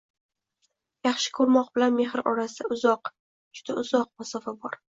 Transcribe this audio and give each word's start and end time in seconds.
“Yaxshi 1.07 1.33
ko’rmoq” 1.39 1.69
bilan 1.75 1.93
“Mehr” 1.99 2.25
orasida 2.33 2.73
uzoq, 2.79 3.13
juda 3.61 3.79
uzoq 3.85 4.13
masofa 4.21 4.59
bor... 4.65 4.83